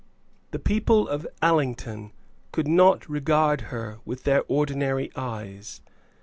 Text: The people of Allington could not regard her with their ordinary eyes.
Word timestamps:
The 0.49 0.57
people 0.57 1.07
of 1.07 1.27
Allington 1.43 2.11
could 2.51 2.67
not 2.67 3.07
regard 3.07 3.61
her 3.69 3.99
with 4.03 4.23
their 4.23 4.43
ordinary 4.47 5.11
eyes. 5.15 5.81